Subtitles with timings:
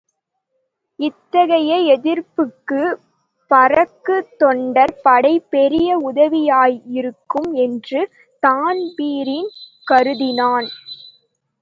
[0.99, 3.01] இத்தகைய எதிர்ப்புக்குப்
[3.51, 8.01] பறக்குந் தொண்டர் படை பெரிய உதவியாயிருக்கும் என்று
[8.43, 9.51] தான்பிரீன்
[9.87, 10.69] கருதினான்.